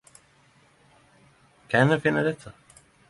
[1.69, 2.55] Kvar finn eg dette?